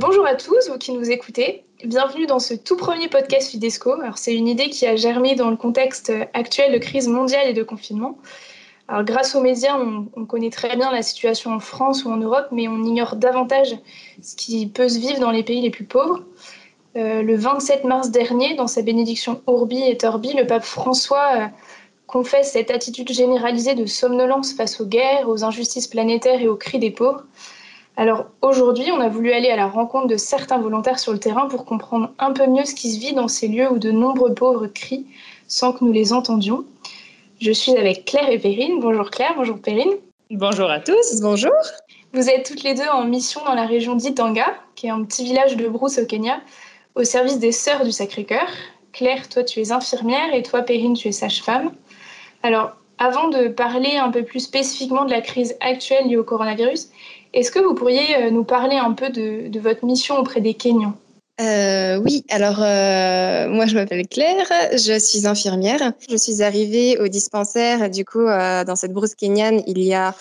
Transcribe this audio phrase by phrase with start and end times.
[0.00, 1.64] bonjour à tous, vous qui nous écoutez.
[1.84, 3.94] Bienvenue dans ce tout premier podcast Fidesco.
[4.16, 7.62] C'est une idée qui a germé dans le contexte actuel de crise mondiale et de
[7.62, 8.18] confinement.
[8.88, 12.48] Alors, grâce aux médias, on, connaît très bien la situation en France ou en Europe,
[12.50, 13.76] mais on ignore davantage
[14.22, 16.24] ce qui peut se vivre dans les pays les plus pauvres.
[16.96, 21.50] Euh, le 27 mars dernier, dans sa bénédiction Urbi et Orbi, le pape François
[22.10, 26.56] euh, confesse cette attitude généralisée de somnolence face aux guerres, aux injustices planétaires et aux
[26.56, 27.24] cris des pauvres.
[27.96, 31.46] Alors aujourd'hui, on a voulu aller à la rencontre de certains volontaires sur le terrain
[31.46, 34.34] pour comprendre un peu mieux ce qui se vit dans ces lieux où de nombreux
[34.34, 35.06] pauvres crient
[35.48, 36.64] sans que nous les entendions.
[37.40, 38.80] Je suis avec Claire et Perrine.
[38.80, 39.92] Bonjour Claire, bonjour Perrine.
[40.30, 41.52] Bonjour à tous, bonjour.
[42.12, 44.46] Vous êtes toutes les deux en mission dans la région d'Itanga,
[44.76, 46.40] qui est un petit village de brousse au Kenya,
[46.94, 48.48] au service des Sœurs du Sacré-Cœur.
[48.92, 51.72] Claire, toi tu es infirmière et toi Perrine, tu es sage-femme.
[52.42, 56.88] Alors, avant de parler un peu plus spécifiquement de la crise actuelle liée au coronavirus,
[57.32, 60.94] est-ce que vous pourriez euh, nous parler un peu de, votre mission auprès des Kenyans?
[61.40, 65.94] Euh, oui, alors euh, moi je m'appelle Claire, je suis infirmière.
[66.10, 70.14] Je suis arrivée au dispensaire du coup dans cette brousse kenyane il y a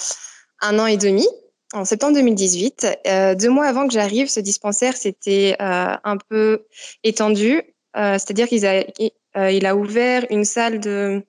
[0.61, 1.27] un an et demi,
[1.73, 2.99] en septembre 2018.
[3.37, 6.63] deux mois avant que j'arrive, ce dispensaire s'était un peu
[7.03, 7.63] étendu,
[7.93, 8.65] c'est-à-dire qu'il
[9.65, 11.21] a, ouvert une salle de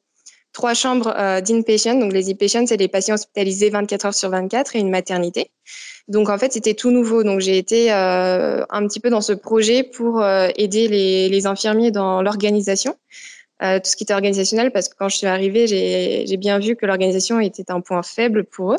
[0.52, 1.94] trois chambres euh, d'inpatient.
[1.94, 5.50] Donc, les inpatients, c'est les patients hospitalisés 24 heures sur 24 et une maternité.
[6.08, 7.22] Donc, en fait, c'était tout nouveau.
[7.22, 11.46] Donc, j'ai été euh, un petit peu dans ce projet pour euh, aider les, les,
[11.46, 12.96] infirmiers dans l'organisation,
[13.62, 16.76] euh, tout ce qui était organisationnel, parce que quand je suis arrivée, j'ai bien vu
[16.76, 18.78] que l'organisation était un point faible pour eux.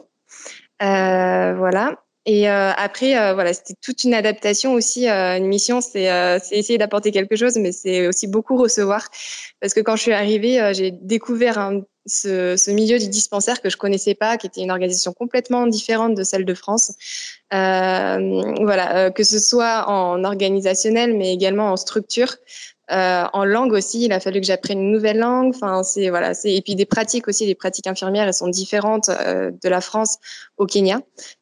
[0.81, 2.03] Euh, voilà.
[2.25, 5.09] Et euh, après, euh, voilà, c'était toute une adaptation aussi.
[5.09, 6.03] Euh, une mission, c'est
[6.52, 9.08] essayer d'apporter quelque chose, mais c'est aussi beaucoup recevoir.
[9.59, 11.72] Parce que quand je suis arrivée, j'ai découvert
[12.05, 16.14] ce, ce, milieu du dispensaire que je connaissais pas, qui était une organisation complètement différente
[16.16, 16.94] de celle de France.
[17.49, 22.36] voilà, que ce soit en organisationnel, mais également en structure.
[22.91, 25.53] Euh, en langue aussi, il a fallu que j'apprenne une nouvelle langue.
[25.55, 29.09] Enfin, c'est voilà, c'est et puis des pratiques aussi, les pratiques infirmières, elles sont différentes
[29.09, 30.17] euh, de la France
[30.57, 30.95] au Kenya.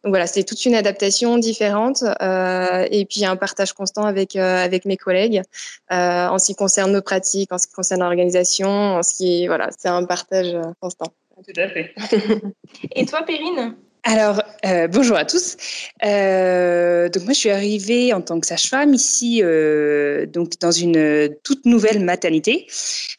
[0.04, 4.86] Donc voilà, c'est toute une adaptation différente euh, et puis un partage constant avec avec
[4.86, 5.42] mes collègues
[5.90, 9.70] en ce qui concerne nos pratiques, en ce qui concerne l'organisation, en ce qui voilà,
[9.78, 11.08] c'est un partage constant.
[11.44, 11.94] Tout à fait.
[12.96, 13.76] et toi, Perrine?
[14.04, 15.58] Alors, euh, bonjour à tous.
[16.06, 21.30] Euh, donc moi, je suis arrivée en tant que sage-femme ici, euh, donc dans une
[21.44, 22.68] toute nouvelle maternité,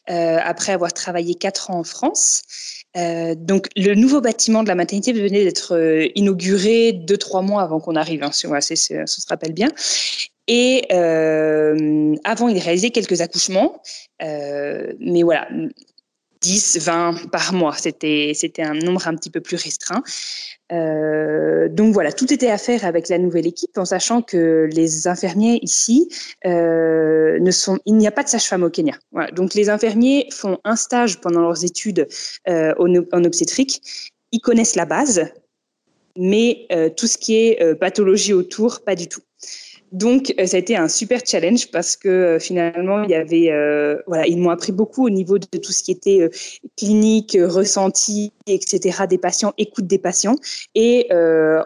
[0.07, 2.43] après avoir travaillé quatre ans en France.
[2.97, 7.95] donc, le nouveau bâtiment de la maternité venait d'être inauguré deux trois mois avant qu'on
[7.95, 8.23] arrive.
[8.25, 9.69] Hein, si on, se rappelle bien.
[10.49, 10.87] Et
[12.25, 13.83] avant, il réalisait quelques accouchements,
[14.21, 15.47] mais voilà,
[16.41, 17.75] 10, 20 par mois.
[17.75, 20.03] C'était, c'était un nombre un petit peu plus restreint.
[20.73, 25.09] Euh, donc voilà, tout était à faire avec la nouvelle équipe, en sachant que les
[25.09, 26.09] infirmiers ici
[26.47, 28.95] euh, ne sont, il n'y a pas de sage-femme au Kenya.
[29.13, 32.07] Voilà, donc les infirmiers font un stage pendant leurs études
[32.49, 34.13] euh, en, obstétrique.
[34.33, 35.33] Ils connaissent la base,
[36.17, 39.23] mais tout ce qui est pathologie autour, pas du tout.
[39.93, 43.51] Donc, euh, ça a été un super challenge parce que euh, finalement, il y avait,
[43.51, 46.31] euh, voilà, ils m'ont appris beaucoup au niveau de tout ce qui était
[46.77, 49.07] clinique, ressenti, etc.
[49.09, 50.37] des patients, écoute des patients.
[50.75, 51.09] Et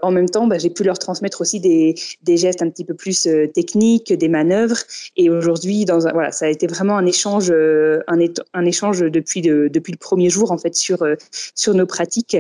[0.03, 2.95] en même temps, bah, j'ai pu leur transmettre aussi des, des, gestes un petit peu
[2.95, 4.79] plus techniques, des manœuvres.
[5.17, 8.19] Et aujourd'hui, voilà, ça a été vraiment un échange, un,
[8.55, 11.07] un échange depuis, de, depuis le premier jour en fait sur
[11.55, 12.37] sur nos pratiques.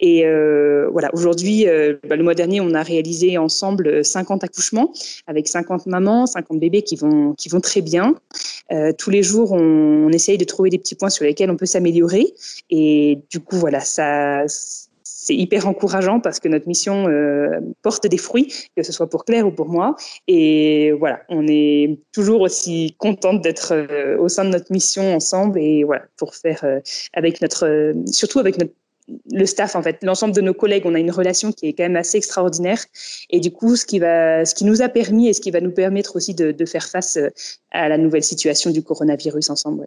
[0.00, 0.24] Et
[0.90, 1.66] voilà, aujourd'hui,
[2.08, 4.92] bah, le mois dernier, on a réalisé ensemble 50 accouchements
[5.28, 8.14] avec 50 mamans, 50 bébés qui vont, qui vont très bien.
[8.72, 11.66] Euh, tous les jours, on, essaye de trouver des petits points sur lesquels on peut
[11.66, 12.34] s'améliorer.
[12.70, 18.16] Et du coup, voilà, ça, c'est hyper encourageant parce que notre mission euh, porte des
[18.16, 19.96] fruits, que ce soit pour Claire ou pour moi.
[20.28, 25.60] Et voilà, on est toujours aussi contente d'être euh, au sein de notre mission ensemble
[25.60, 26.64] et voilà, pour faire
[27.12, 28.72] avec notre, surtout avec notre
[29.30, 31.84] le staff, en fait, l'ensemble de nos collègues, on a une relation qui est quand
[31.84, 32.84] même assez extraordinaire.
[33.30, 35.60] Et du coup, ce qui, va, ce qui nous a permis et ce qui va
[35.60, 37.30] nous permettre aussi de, de faire face euh,
[37.70, 39.86] à la nouvelle situation du coronavirus ensemble.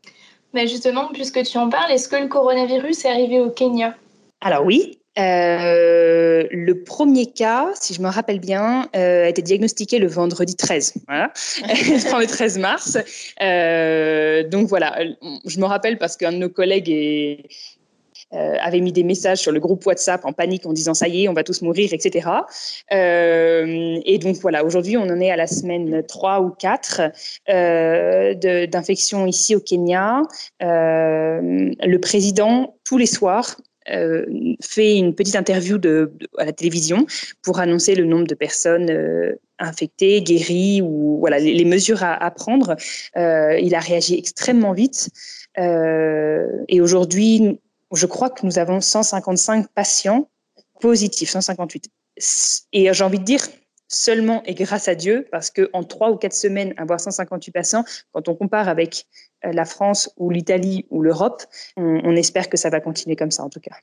[0.53, 3.95] Mais justement, puisque tu en parles, est-ce que le coronavirus est arrivé au Kenya?
[4.41, 4.97] Alors oui.
[5.19, 10.55] Euh, le premier cas, si je me rappelle bien, euh, a été diagnostiqué le vendredi
[10.55, 11.33] 13, voilà,
[11.67, 12.97] le 13 mars.
[13.41, 14.97] Euh, donc voilà,
[15.45, 17.43] je me rappelle parce qu'un de nos collègues est,
[18.31, 21.27] avaient mis des messages sur le groupe WhatsApp en panique en disant ça y est,
[21.27, 22.29] on va tous mourir, etc.
[22.91, 27.01] et donc voilà, aujourd'hui, on en est à la semaine 3 ou 4
[28.67, 30.21] d'infection ici au Kenya.
[30.59, 33.55] le président, tous les soirs,
[33.89, 34.25] euh,
[34.61, 37.07] fait une petite interview de, à la télévision
[37.41, 42.75] pour annoncer le nombre de personnes euh, infectées, guéries ou voilà les, mesures à, prendre.
[43.17, 45.09] Euh, il a réagi extrêmement vite
[45.57, 47.59] et aujourd'hui,
[47.91, 50.29] je crois que nous avons 155 patients
[50.79, 51.89] positifs, 158.
[52.73, 53.41] Et j'ai envie de dire
[53.87, 57.83] seulement et grâce à Dieu, parce qu'en trois ou quatre semaines, avoir 158 patients,
[58.13, 59.05] quand on compare avec
[59.45, 61.43] euh, la France ou l'Italie ou l'Europe,
[61.75, 63.75] on, espère que ça va continuer comme ça en tout cas.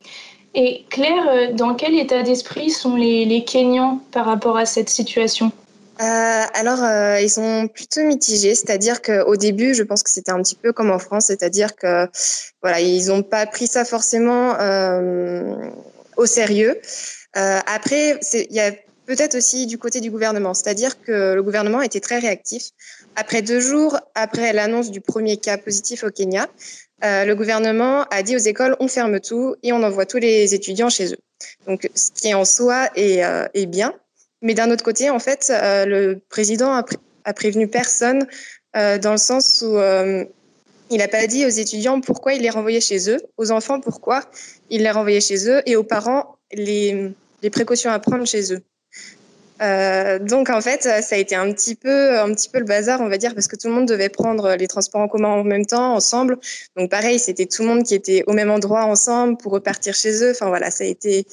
[0.55, 4.89] Et Claire, euh, dans quel état d'esprit sont les, les Kenyans par rapport à cette
[4.89, 5.53] situation?
[6.01, 6.79] Euh, alors,
[7.21, 10.91] ils sont plutôt mitigés, c'est-à-dire qu'au début, je pense que c'était un petit peu comme
[10.91, 12.07] en France, c'est-à-dire que
[12.63, 14.57] voilà, ils n'ont pas pris ça forcément
[16.17, 16.81] au sérieux.
[17.35, 18.73] après, il y a
[19.09, 20.53] peut-être aussi du côté du gouvernement.
[20.55, 22.71] C'est-à-dire que le gouvernement était très réactif.
[23.17, 26.47] Après deux jours après l'annonce du premier cas positif au Kenya,
[27.05, 30.55] euh, le gouvernement a dit aux écoles on ferme tout et on envoie tous les
[30.55, 31.19] étudiants chez eux.
[31.67, 33.95] Donc, ce qui en soi est, euh, est bien.
[34.43, 38.27] Mais d'un autre côté, en fait, euh, le président a, prévenu personne
[38.75, 39.77] dans le sens où
[40.91, 44.25] il n'a pas dit aux étudiants pourquoi il les renvoyait chez eux, aux enfants pourquoi
[44.71, 47.13] il les renvoyait chez eux et aux parents les
[47.53, 48.63] précautions à prendre chez eux.
[49.61, 53.01] Euh, donc en fait, ça a été un petit peu, un petit peu le bazar,
[53.01, 55.45] on va dire, parce que tout le monde devait prendre les transports en commun en
[55.45, 56.39] même temps, ensemble.
[56.77, 60.23] Donc pareil, c'était tout le monde qui était au même endroit ensemble pour repartir chez
[60.23, 60.31] eux.
[60.31, 61.27] Enfin voilà, ça a été.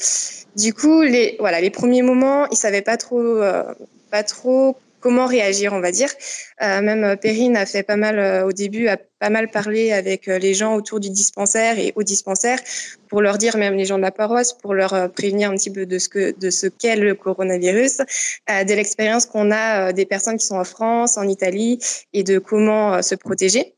[0.55, 3.63] Du coup, les voilà, les premiers moments, ils savaient pas trop, euh,
[4.11, 6.09] pas trop comment réagir, on va dire.
[6.63, 9.91] Euh, même euh, Perrine a fait pas mal euh, au début, a pas mal parlé
[9.91, 12.57] avec les gens autour du dispensaire et au dispensaire
[13.07, 15.85] pour leur dire, même les gens de la paroisse, pour leur prévenir un petit peu
[15.85, 17.97] de ce que de ce qu'est le coronavirus,
[18.49, 21.77] de l'expérience qu'on a des personnes qui sont en France, en Italie
[22.13, 23.75] et de comment se protéger.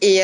[0.00, 0.22] Et,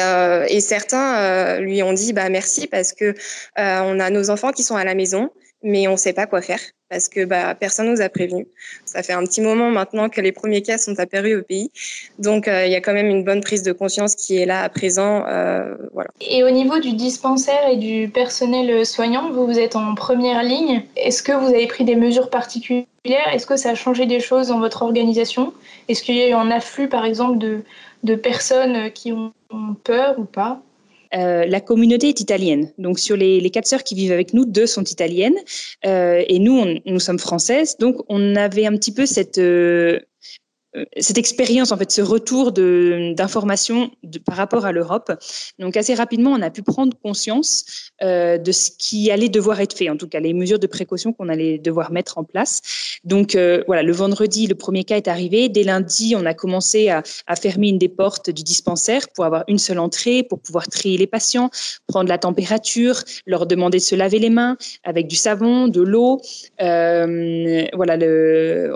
[0.48, 3.14] et certains lui ont dit bah merci parce que
[3.56, 5.30] on a nos enfants qui sont à la maison
[5.62, 8.46] mais on ne sait pas quoi faire parce que bah, personne nous a prévenu.
[8.84, 11.70] Ça fait un petit moment maintenant que les premiers cas sont apparus au pays,
[12.18, 14.62] donc euh, il y a quand même une bonne prise de conscience qui est là
[14.62, 15.24] à présent.
[15.26, 16.10] Euh, voilà.
[16.20, 20.82] Et au niveau du dispensaire et du personnel soignant, vous, vous êtes en première ligne.
[20.96, 22.86] Est-ce que vous avez pris des mesures particulières?
[23.32, 25.52] Est-ce que ça a changé des choses dans votre organisation?
[25.88, 29.32] Est-ce qu'il y a eu un afflux, par exemple, de personnes qui ont
[29.84, 30.62] peur ou pas?
[31.14, 32.72] Euh, la communauté est italienne.
[32.78, 35.36] Donc sur les, les, quatre sœurs qui vivent avec nous, deux sont italiennes
[35.86, 37.76] euh, et nous, nous sommes françaises.
[37.78, 40.00] Donc on avait un petit peu cette euh,
[40.98, 43.90] cette expérience, en fait, ce retour d'informations
[44.24, 45.12] par rapport à l'Europe.
[45.58, 49.76] Donc, assez rapidement, on a pu prendre conscience euh, de ce qui allait devoir être
[49.76, 52.60] fait, en tout cas, les mesures de précaution qu'on allait devoir mettre en place.
[53.04, 55.48] Donc, euh, voilà, le vendredi, le premier cas est arrivé.
[55.48, 57.02] Dès lundi, on a commencé à,
[57.40, 61.06] fermer une des portes du dispensaire pour avoir une seule entrée, pour pouvoir trier les
[61.06, 61.50] patients,
[61.86, 66.20] prendre la température, leur demander de se laver les mains avec du savon, de l'eau.
[66.60, 67.96] Euh, voilà,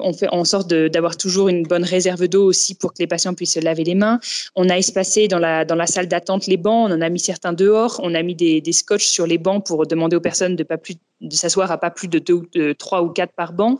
[0.02, 3.34] on fait en sorte d'avoir toujours une bonne réserve d'eau aussi pour que les patients
[3.34, 4.18] puissent se laver les mains.
[4.56, 7.20] On a espacé dans la, dans la salle d'attente les bancs, on en a mis
[7.20, 10.56] certains dehors, on a mis des, des scotch sur les bancs pour demander aux personnes
[10.56, 13.52] de pas plus de s'asseoir à pas plus de deux, de trois ou quatre par
[13.52, 13.78] banc.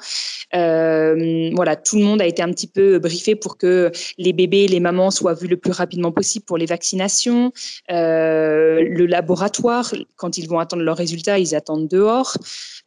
[0.54, 4.68] Euh, voilà, tout le monde a été un petit peu briefé pour que les bébés,
[4.68, 7.52] les mamans soient vus le plus rapidement possible pour les vaccinations.
[7.90, 12.36] Euh, le laboratoire, quand ils vont attendre leurs résultats, ils attendent dehors.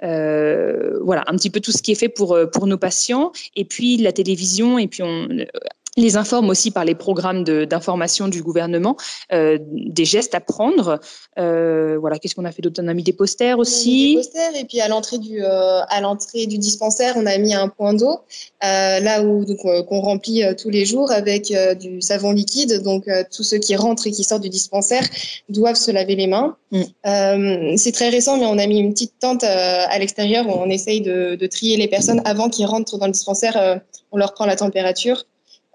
[0.03, 3.31] Euh, voilà, un petit peu tout ce qui est fait pour pour nos patients.
[3.55, 4.77] Et puis la télévision.
[4.77, 8.97] Et puis on som les informe aussi par les programmes d'information du gouvernement
[9.31, 10.99] euh, des gestes à prendre.
[11.39, 12.81] Euh, voilà, qu'est-ce qu'on a fait d'autre?
[12.83, 14.15] On a mis des posters aussi.
[14.15, 17.53] Des posters et puis à l'entrée du euh, à l'entrée du dispensaire, on a mis
[17.53, 18.19] un point d'eau
[18.61, 22.81] là où donc qu'on remplit tous les jours avec du savon liquide.
[22.83, 25.03] Donc tous ceux qui rentrent et qui sortent du dispensaire
[25.49, 26.57] doivent se laver les mains.
[26.71, 27.77] Mm.
[27.77, 31.01] C'est très récent, mais on a mis une petite tente à l'extérieur où on essaye
[31.01, 33.81] de, de, trier les personnes avant qu'ils rentrent dans le dispensaire.
[34.11, 35.25] on leur prend la température.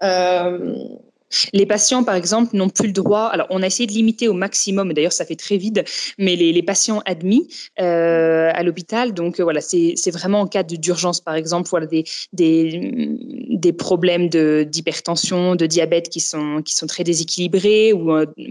[0.03, 0.97] Euh,
[1.53, 3.25] les patients, par exemple, n'ont plus le droit.
[3.25, 4.93] Alors, on a essayé de limiter au maximum.
[4.93, 5.83] D'ailleurs, ça fait très vide.
[6.17, 7.47] Mais les, patients admis
[7.79, 12.03] euh, à l'hôpital, donc euh, voilà, c'est vraiment en cas d'urgence, par exemple, voilà des
[12.33, 13.17] des,
[13.49, 17.93] des problèmes d'hypertension, de, diabète qui sont qui sont très déséquilibrés.
[17.93, 18.05] Ou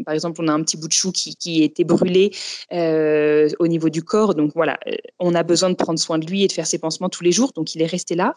[0.04, 2.32] par exemple, on a un petit bout de chou qui qui était brûlé
[2.72, 4.34] au niveau du corps.
[4.34, 4.78] Donc voilà,
[5.20, 7.32] on a besoin de prendre soin de lui et de faire ses pansements tous les
[7.32, 7.52] jours.
[7.54, 8.34] Donc il est resté là.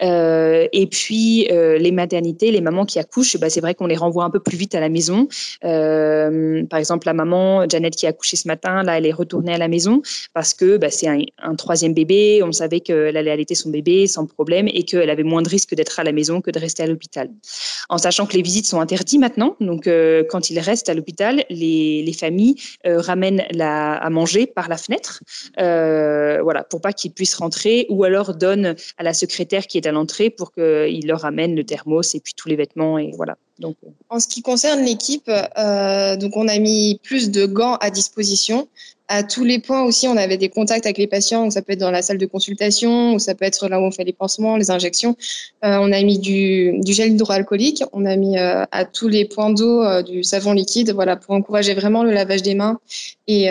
[0.00, 4.24] et puis les maternités, les mamans qui accouchent, bah, c'est vrai qu'on qu'on les renvoie
[4.24, 5.28] un peu plus vite à la maison.
[5.60, 9.58] par exemple, la maman Janet qui a accouché ce matin, là, elle est retournée à
[9.58, 10.00] la maison
[10.32, 12.42] parce que bah, c'est un, troisième bébé.
[12.42, 15.74] On savait qu'elle allait allaiter son bébé sans problème et qu'elle avait moins de risques
[15.74, 17.28] d'être à la maison que de rester à l'hôpital.
[17.90, 19.88] En sachant que les visites sont interdites maintenant, donc
[20.30, 25.22] quand il reste à l'hôpital, les, les, familles ramènent la, à manger par la fenêtre,
[25.56, 29.92] voilà, pour pas qu'ils puissent rentrer, ou alors donnent à la secrétaire qui est à
[29.92, 33.36] l'entrée pour qu'il leur amène le thermos et puis tous les vêtements et voilà.
[33.62, 33.72] Euh.
[34.08, 38.68] en ce qui concerne l'équipe, euh, donc on a mis plus de gants à disposition
[39.08, 41.50] à tous les points aussi, on avait des contacts avec les patients.
[41.50, 43.90] Ça peut être dans la salle de consultation, ou ça peut être là où on
[43.90, 45.16] fait les pansements, les injections.
[45.64, 47.82] Euh, on a mis du, du gel hydroalcoolique.
[47.92, 51.34] On a mis euh, à tous les points d'eau euh, du savon liquide, voilà, pour
[51.34, 52.78] encourager vraiment le lavage des mains
[53.26, 53.48] et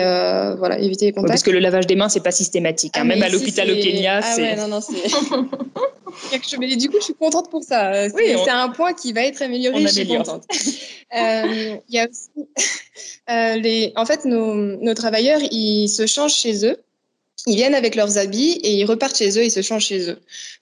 [0.58, 1.28] voilà, éviter les contacts.
[1.28, 2.96] parce que le lavage des mains, c'est pas systématique.
[2.96, 3.00] Hein.
[3.02, 4.94] Ah, Même à l'hôpital au Kenya, ah, Ouais, non, non, c'est
[6.60, 8.08] Mais du coup, je suis contente pour ça.
[8.08, 9.82] C'est un point qui va être amélioré.
[9.82, 10.44] je suis contente.
[11.12, 12.30] Il y a aussi
[13.60, 16.76] les, en fait, nos, nos travailleurs ils se changent chez eux.
[17.46, 20.18] Ils viennent avec leurs habits et ils repartent chez eux, ils se changent chez eux.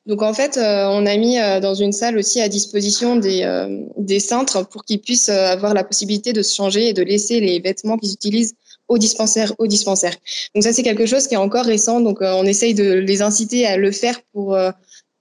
[0.07, 3.43] Donc en fait, euh, on a mis euh, dans une salle aussi à disposition des,
[3.45, 7.39] euh, des cintres pour qu'ils puissent avoir la possibilité de se changer et de laisser
[7.39, 8.55] les vêtements qu'ils utilisent
[8.89, 10.15] au dispensaire, au dispensaire.
[10.55, 13.65] Donc ça c'est quelque chose qui est encore récent, donc on essaye de les inciter
[13.65, 14.59] à le faire pour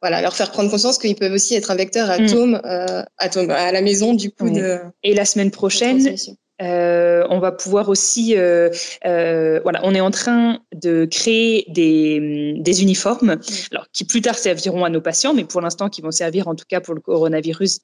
[0.02, 3.06] voilà, leur faire prendre conscience qu'ils peuvent aussi être un vecteur atome, mm.
[3.20, 4.80] atome à la maison du coup de.
[5.04, 6.16] Et la semaine prochaine,
[6.62, 8.70] euh, on va pouvoir aussi, euh,
[9.06, 13.38] euh, voilà, on est en train de créer des, des uniformes,
[13.72, 16.56] alors qui plus tard serviront à nos patients, mais pour l'instant qui vont servir en
[16.56, 17.80] tout cas pour le coronavirus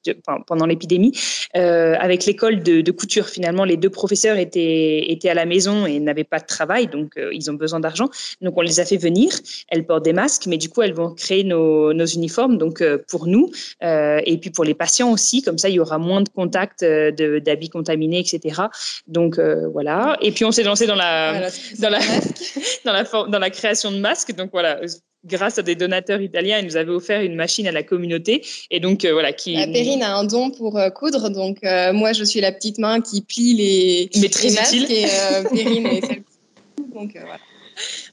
[0.46, 1.12] pendant l'épidémie.
[1.54, 5.98] avec l'école de, de, couture, finalement, les deux professeurs étaient étaient à la maison et
[5.98, 8.08] n'avaient pas de travail, donc ils ont besoin d'argent.
[8.40, 9.32] Donc on les a fait venir.
[9.68, 13.26] Elles portent des masques, mais du coup elles vont créer nos, nos uniformes, donc pour
[13.26, 13.50] nous
[13.82, 15.42] et puis pour les patients aussi.
[15.42, 18.67] Comme ça, il y aura moins de contacts d'habits contaminés, etc.
[19.06, 20.16] Donc euh, voilà.
[20.20, 21.98] Et puis on s'est lancé dans la, dans, la,
[22.84, 24.34] dans, la dans la création de masques.
[24.34, 24.80] Donc voilà,
[25.24, 28.44] grâce à des donateurs italiens, ils nous avaient offert une machine à la communauté.
[28.70, 29.32] Et donc, euh, voilà.
[29.32, 29.54] Qui...
[29.54, 31.30] La Perrine a un don pour euh, coudre.
[31.30, 31.58] Donc,
[31.92, 34.74] moi, je suis la petite main qui plie les, Mais très masques.
[34.74, 35.06] Et
[35.52, 37.38] Perrine est celle qui Donc, voilà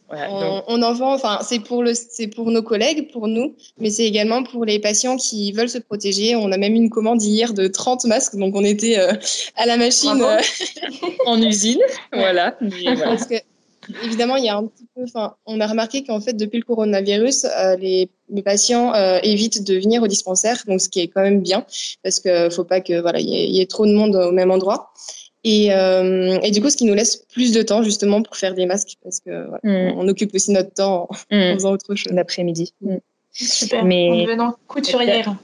[0.10, 4.06] on, en vend, enfin, c'est pour, le, c'est pour nos collègues, pour nous, mais c'est
[4.06, 6.36] également pour les patients qui veulent se protéger.
[6.36, 9.14] On a même une commande hier de 30 masques, donc on était euh,
[9.56, 10.22] à la machine.
[10.22, 10.42] Euh,
[11.26, 11.82] en usine,
[12.14, 12.58] voilà.
[13.04, 13.36] Parce que,
[14.04, 16.66] évidemment, il y a un petit peu, enfin, on a remarqué qu'en fait, depuis le
[16.66, 18.94] coronavirus, euh, les, les, patients
[19.24, 21.66] évitent de venir au dispensaire, donc ce qui est quand même bien,
[22.04, 24.92] parce qu'il faut pas que voilà, il y, ait trop de monde au même endroit.
[25.48, 28.56] Et, euh, et, du coup, ce qui nous laisse plus de temps justement pour faire
[28.56, 29.94] des masques parce que mm.
[29.96, 31.54] on occupe aussi notre temps en, mm.
[31.54, 32.12] faisant autre chose.
[32.12, 32.74] L'après-midi.
[32.82, 32.96] Mm.
[33.32, 33.86] Super.
[33.86, 34.10] Mais...
[34.10, 35.36] En devenant couturière.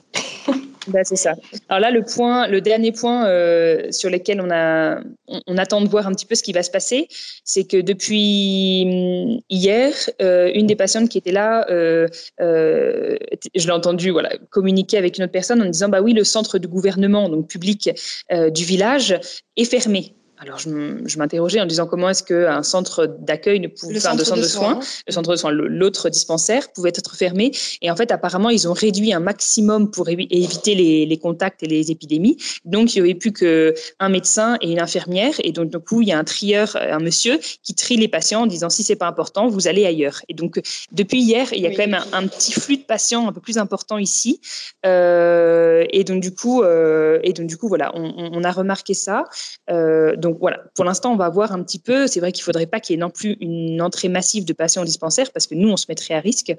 [0.88, 1.34] Bah, c'est ça.
[1.70, 6.36] Alors là, le dernier point euh, sur lequel on attend de voir un petit peu
[6.36, 7.08] ce qui va se passer,
[7.44, 12.08] c'est que depuis hum, hier, euh, une des patientes qui était là, euh,
[12.40, 16.58] je l'ai entendu, voilà, communiquer avec une autre personne en disant, bah oui, le centre
[16.58, 17.90] du gouvernement, donc public
[18.32, 19.20] du village,
[19.58, 20.16] est fermé.
[20.42, 24.42] Alors, je m'interrogeais en disant comment est-ce qu'un centre d'accueil ne pouvait, enfin, de centre
[24.42, 27.52] de, soins, le centre de soins, l'autre dispensaire pouvait être fermé.
[27.84, 31.68] Et en fait, apparemment, ils ont réduit un maximum pour éviter les, les, contacts et
[31.68, 32.38] les épidémies.
[32.66, 35.36] Donc, il n'y avait plus qu'un médecin et une infirmière.
[35.44, 38.42] Et donc, du coup, il y a un trieur, un monsieur, qui trie les patients
[38.42, 40.24] en disant si c'est pas important, vous allez ailleurs.
[40.28, 40.60] Et donc,
[40.92, 43.60] depuis hier, il y a quand même un, petit flux de patients un peu plus
[43.60, 44.42] important ici.
[44.88, 48.96] Euh, et donc, du coup, euh, et donc, du coup, voilà, on, on a remarqué
[48.96, 49.26] ça.
[49.70, 52.08] Euh, donc, donc voilà, pour l'instant, on va voir un petit peu.
[52.08, 54.54] C'est vrai qu'il ne faudrait pas qu'il y ait non plus une entrée massive de
[54.54, 56.56] patients au dispensaire parce que nous, on se mettrait à risque.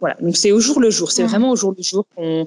[0.00, 1.12] Voilà, donc c'est au jour le jour.
[1.12, 2.46] C'est vraiment au jour le jour qu'on,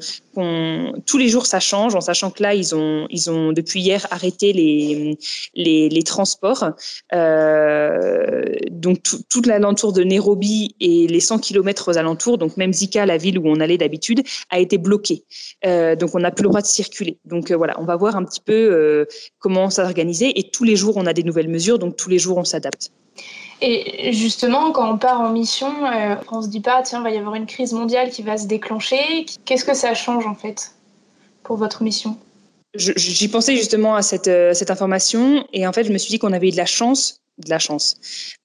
[1.06, 4.08] tous les jours ça change, en sachant que là ils ont, ils ont depuis hier
[4.10, 5.20] arrêté les
[5.54, 6.72] les, les transports.
[7.14, 12.74] Euh, donc tout, toute l'alentour de Nairobi et les 100 km aux alentours, donc même
[12.74, 15.24] Zika, la ville où on allait d'habitude, a été bloqué.
[15.66, 17.20] Euh, donc on n'a plus le droit de circuler.
[17.26, 19.06] Donc euh, voilà, on va voir un petit peu euh,
[19.38, 22.38] comment s'organiser et tous les jours on a des nouvelles mesures, donc tous les jours
[22.38, 22.92] on s'adapte.
[23.60, 27.12] Et justement, quand on part en mission, euh, on se dit pas, tiens, il va
[27.12, 29.26] y avoir une crise mondiale qui va se déclencher.
[29.46, 30.72] Qu'est-ce que ça change en fait
[31.44, 32.18] pour votre mission?
[32.76, 36.20] J'y pensais justement à cette, euh, cette information et en fait, je me suis dit
[36.20, 37.96] qu'on avait eu de la chance de la chance,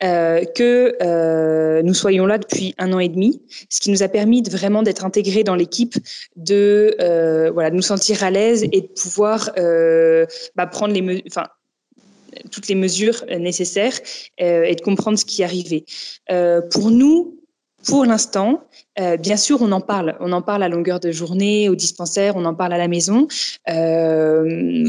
[0.02, 4.08] euh, que euh, nous soyons là depuis un an et demi, ce qui nous a
[4.08, 5.94] permis de vraiment d'être intégrés dans l'équipe,
[6.36, 9.50] de euh, voilà, de nous sentir à l'aise et de pouvoir
[10.56, 11.46] bah, prendre les, enfin,
[12.50, 13.98] toutes les mesures nécessaires
[14.40, 15.84] euh, et de comprendre ce qui arrivait.
[16.30, 17.38] Euh, pour nous,
[17.86, 18.64] pour l'instant,
[18.98, 20.16] euh, bien sûr, on en parle.
[20.20, 23.28] On en parle à longueur de journée, au dispensaire, on en parle à la maison.
[23.68, 24.84] Euh,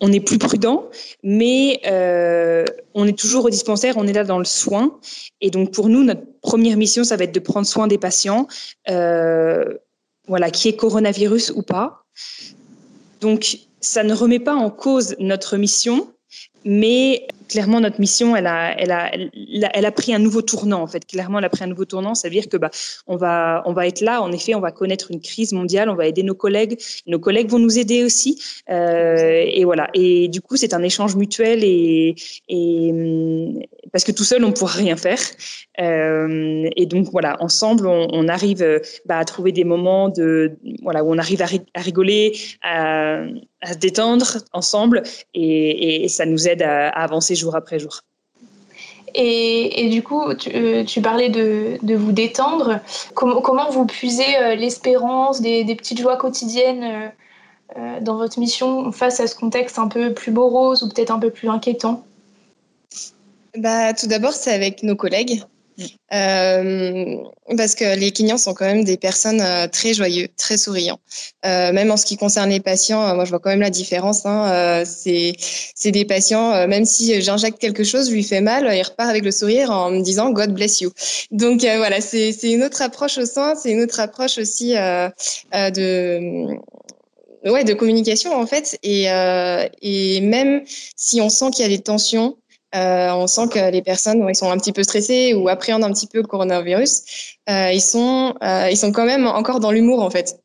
[0.00, 0.88] on est plus prudent,
[1.22, 2.64] mais euh,
[2.94, 4.98] on est toujours au dispensaire, on est là dans le soin.
[5.40, 8.48] Et donc, pour nous, notre première mission, ça va être de prendre soin des patients,
[8.86, 12.04] voilà, qui est coronavirus ou pas.
[13.20, 16.13] Donc, ça ne remet pas en cause notre mission,
[16.64, 20.86] mais clairement, notre mission, elle a, elle, a, elle, a, pris un nouveau tournant, en
[20.86, 21.06] fait.
[21.06, 22.14] Clairement, elle a pris un nouveau tournant.
[22.14, 22.70] Ça veut dire que bah,
[23.08, 26.06] va, on va être là, en effet, on va connaître une crise mondiale, on va
[26.06, 26.78] aider nos collègues.
[27.06, 28.42] Nos collègues vont nous aider aussi.
[28.70, 29.88] Euh, et voilà.
[29.94, 32.14] Et du coup, c'est un échange mutuel et,
[32.50, 33.60] hum,
[33.92, 35.20] parce que tout seul, on ne pourra rien faire.
[35.80, 41.12] Euh, et donc, voilà, ensemble, on, arrive bah, à trouver des moments de, voilà, où
[41.12, 41.46] on arrive à,
[41.80, 42.32] rigoler,
[42.62, 43.24] à,
[43.70, 45.02] se détendre ensemble
[45.34, 48.00] et, ça nous aide à avancer jour après jour.
[49.14, 52.80] Et, du coup, tu, euh, parlais de, vous détendre.
[53.14, 57.12] Comment, comment vous puisez euh, l'espérance, des, petites joies quotidiennes
[57.76, 61.20] euh, dans votre mission face à ce contexte un peu plus morose ou peut-être un
[61.20, 62.04] peu plus inquiétant?
[63.56, 65.44] Bah, Tout d'abord, c'est avec nos collègues.
[66.12, 67.16] Euh,
[67.56, 71.00] parce que les clients sont quand même des personnes euh, très joyeux, très souriants.
[71.44, 74.24] Euh, même en ce qui concerne les patients, moi je vois quand même la différence.
[74.24, 75.34] Hein, c'est
[75.90, 79.70] des patients, même si j'injecte quelque chose, lui fait mal, il repart avec le sourire
[79.70, 80.92] en me disant God bless you.
[81.30, 85.10] Donc voilà, c'est une autre approche au sein, c'est une autre approche aussi de
[87.50, 88.78] ouais, de communication en fait.
[88.82, 89.06] Et,
[89.82, 90.62] et même
[90.96, 92.36] si on sent qu'il y a des tensions,
[92.74, 95.92] euh, on sent que les personnes, ils sont un petit peu stressées ou appréhendent un
[95.92, 97.02] petit peu le coronavirus.
[97.48, 100.43] Euh, ils sont, euh, ils sont quand même encore dans l'humour en fait.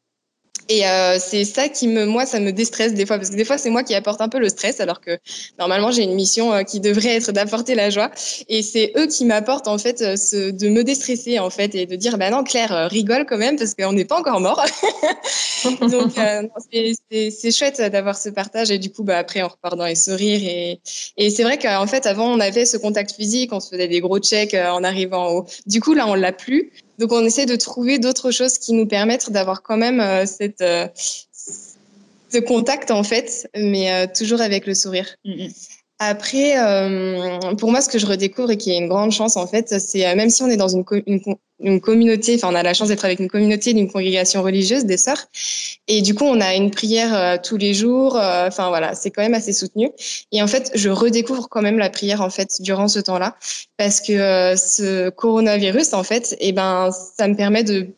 [0.69, 3.43] Et euh, c'est ça qui me, moi, ça me déstresse des fois, parce que des
[3.43, 5.17] fois, c'est moi qui apporte un peu le stress, alors que
[5.57, 8.11] normalement, j'ai une mission euh, qui devrait être d'apporter la joie.
[8.49, 11.87] Et c'est eux qui m'apportent, en fait, euh, ce, de me déstresser, en fait, et
[11.87, 14.63] de dire, bah non, Claire, rigole quand même, parce qu'on n'est pas encore mort.
[15.81, 16.13] Donc,
[17.09, 18.69] c'est chouette d'avoir ce partage.
[18.69, 20.41] Et du coup, bah, après, on repart dans les sourires.
[20.43, 20.81] Et,
[21.17, 24.01] et c'est vrai qu'en fait, avant, on avait ce contact physique, on se faisait des
[24.01, 25.45] gros checks en arrivant au.
[25.65, 26.71] Du coup, là, on l'a plus.
[26.99, 30.61] Donc on essaie de trouver d'autres choses qui nous permettent d'avoir quand même euh, cette,
[30.61, 35.07] euh, ce contact en fait, mais euh, toujours avec le sourire.
[35.23, 35.49] Mm, mm.
[35.99, 36.55] Après,
[37.57, 40.15] pour moi, ce que je redécouvre et qui est une grande chance en fait, c'est
[40.15, 41.19] même si on est dans une, une,
[41.59, 44.95] une communauté, enfin on a la chance d'être avec une communauté d'une congrégation religieuse des
[44.95, 45.25] sœurs,
[45.89, 48.15] et du coup on a une prière tous les jours.
[48.15, 49.91] Enfin voilà, c'est quand même assez soutenu.
[50.31, 53.35] Et en fait, je redécouvre quand même la prière en fait durant ce temps-là,
[53.75, 57.89] parce que ce coronavirus en fait, eh ben ça me permet de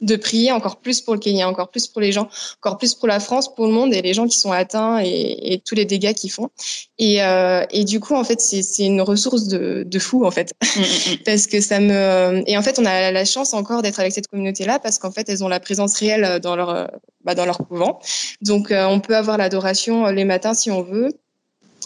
[0.00, 2.28] de prier encore plus pour le Kenya, encore plus pour les gens,
[2.62, 5.62] encore plus pour la France, pour le monde et les gens qui sont atteints et,
[5.64, 6.50] tous les dégâts qu'ils font.
[6.98, 10.52] Et, euh, et, du coup, en fait, c'est une ressource de, de, fou, en fait.
[10.62, 11.16] Mm, mm, mm.
[11.24, 12.42] parce que ça me.
[12.46, 15.28] Et en fait, on a la chance encore d'être avec cette communauté-là parce qu'en fait,
[15.28, 16.90] elles ont la présence réelle dans leur,
[17.24, 17.98] bah, dans leur couvent.
[18.42, 21.10] Donc, euh, on peut avoir l'adoration les matins si on veut.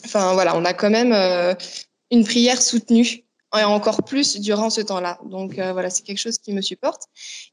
[0.05, 1.55] Enfin, voilà, on a quand même euh,
[2.11, 3.25] une prière soutenue
[3.57, 5.19] et encore plus durant ce temps-là.
[5.25, 7.03] Donc euh, voilà, c'est quelque chose qui me supporte.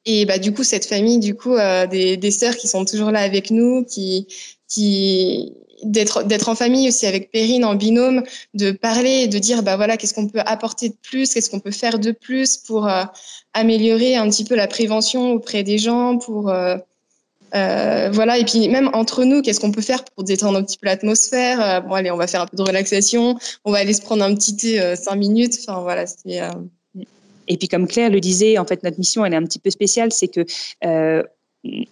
[0.05, 3.11] Et bah du coup cette famille, du coup euh, des, des sœurs qui sont toujours
[3.11, 4.27] là avec nous, qui
[4.67, 5.53] qui
[5.83, 9.97] d'être d'être en famille aussi avec Perrine en binôme, de parler, de dire bah voilà
[9.97, 13.03] qu'est-ce qu'on peut apporter de plus, qu'est-ce qu'on peut faire de plus pour euh,
[13.53, 16.51] améliorer un petit peu la prévention auprès des gens, pour
[17.53, 20.77] euh, voilà, et puis même entre nous, qu'est-ce qu'on peut faire pour détendre un petit
[20.77, 21.61] peu l'atmosphère?
[21.61, 24.23] Euh, Bon, allez, on va faire un peu de relaxation, on va aller se prendre
[24.23, 25.57] un petit thé euh, cinq minutes.
[25.61, 26.41] Enfin, voilà, c'est.
[27.47, 29.69] Et puis, comme Claire le disait, en fait, notre mission, elle est un petit peu
[29.69, 30.45] spéciale, c'est que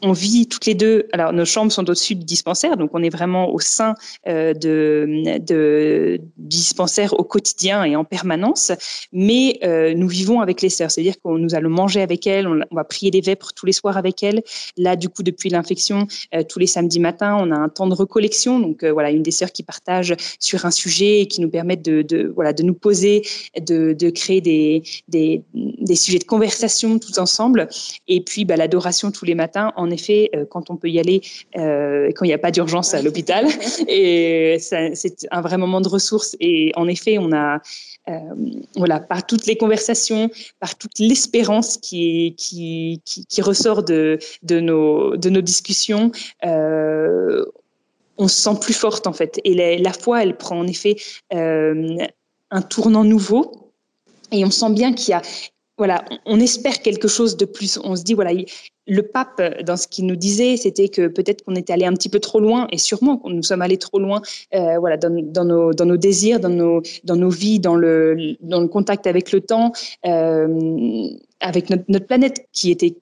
[0.02, 1.08] on vit toutes les deux.
[1.14, 3.96] Alors, nos chambres sont au-dessus du dispensaire, donc on est vraiment au sein
[4.28, 8.72] euh, de, dispensaire au quotidien et en permanence.
[9.12, 12.60] Mais euh, nous vivons avec les sœurs, c'est-à-dire qu'on nous allons manger avec elles, on,
[12.72, 14.44] va prier les vêpres tous les soirs avec elles.
[14.78, 17.94] Là, du coup, depuis l'infection, euh, tous les samedis matins, on a un temps de
[17.94, 18.60] recollection.
[18.60, 22.32] Donc, voilà, une des sœurs qui partage sur un sujet et qui nous permettent de,
[22.36, 23.24] voilà, de nous poser,
[23.60, 27.68] de, de créer des, des, des, sujets de conversation tous ensemble.
[28.08, 31.22] Et puis, bah, l'adoration tous les matins en effet, euh, quand on peut y aller,
[31.58, 33.48] euh, quand il n'y a pas d'urgence à l'hôpital.
[33.88, 36.36] Et c'est un vrai moment de ressources.
[36.40, 37.62] Et en effet, on a,
[38.10, 38.20] euh,
[38.76, 45.18] voilà, par toutes les conversations, par toute l'espérance qui, qui, qui, ressort de, de, nos,
[45.18, 46.12] de nos discussions,
[48.16, 49.40] on se sent plus forte en fait.
[49.44, 50.96] Et la, la foi, elle prend en effet
[51.32, 53.72] un tournant nouveau.
[54.32, 55.22] Et on sent bien qu'il y a
[55.78, 57.80] voilà, on espère quelque chose de plus.
[57.84, 58.32] On se dit, voilà,
[58.86, 62.10] le pape, dans ce qu'il nous disait, c'était que peut-être qu'on était allé un petit
[62.10, 64.22] peu trop loin, et sûrement qu'on nous sommes allés trop loin,
[64.54, 68.62] euh, voilà, dans, nos, dans nos désirs, dans nos, dans nos vies, dans le, dans
[68.62, 69.72] le contact avec le temps,
[70.06, 71.08] euh,
[71.40, 72.96] avec notre, planète qui était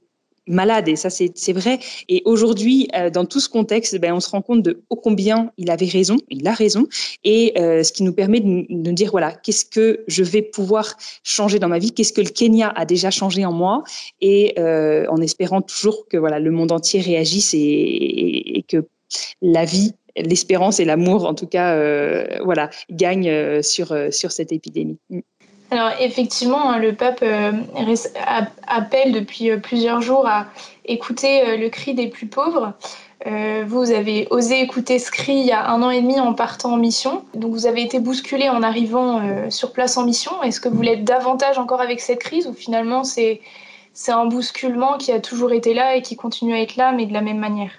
[0.47, 1.79] malade et ça c'est vrai.
[2.09, 5.51] Et aujourd'hui, euh, dans tout ce contexte, ben, on se rend compte de ô combien
[5.57, 6.87] il avait raison, il a raison,
[7.23, 10.95] et euh, ce qui nous permet de, de dire voilà, qu'est-ce que je vais pouvoir
[11.23, 13.83] changer dans ma vie, qu'est-ce que le Kenya a déjà changé en moi,
[14.19, 18.85] et euh, en espérant toujours que voilà le monde entier réagisse et, que
[19.41, 21.75] la vie l'espérance et l'amour, en tout cas,
[22.43, 24.97] voilà, gagnent sur, sur cette épidémie.
[25.71, 27.53] Alors effectivement, hein, le pape euh,
[28.67, 30.47] appelle depuis euh, plusieurs jours à
[30.83, 32.73] écouter euh, le cri des plus pauvres.
[33.25, 36.73] vous avez osé écouter ce cri il y a un an et demi en partant
[36.73, 37.23] en mission.
[37.35, 40.43] Donc vous avez été bousculé en arrivant sur place en mission.
[40.43, 43.39] Est-ce que vous l'êtes davantage encore avec cette crise ou finalement c'est
[44.09, 47.13] un bousculement qui a toujours été là et qui continue à être là, mais de
[47.13, 47.71] la même manière?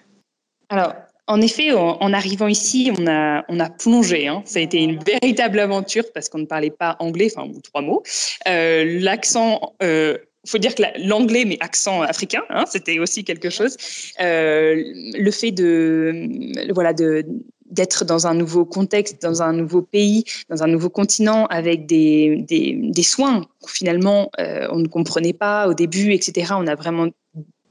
[0.71, 0.93] Alors,
[1.29, 4.27] en effet, en, arrivant ici, on a, on a plongé.
[4.27, 4.43] Hein.
[4.45, 7.83] Ça a été une véritable aventure parce qu'on ne parlait pas anglais, enfin, ou trois
[7.83, 8.03] mots.
[8.49, 9.75] Euh, L'accent.
[9.83, 13.77] Euh, faut dire que l'anglais, mais accent africain, hein, c'était aussi quelque chose.
[14.21, 14.75] Euh,
[15.15, 17.25] le fait de, voilà, de
[17.71, 22.45] d'être dans un nouveau contexte, dans un nouveau pays, dans un nouveau continent, avec des,
[22.47, 26.53] des, des soins finalement euh, on ne comprenait pas au début, etc.
[26.57, 27.09] On a vraiment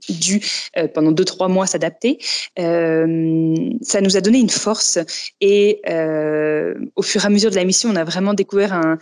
[0.10, 0.42] dû
[0.78, 2.20] euh, pendant deux trois mois s'adapter.
[2.60, 5.00] Euh, ça nous a donné une force
[5.40, 8.98] et euh, au fur et à mesure de la mission, on a vraiment découvert un,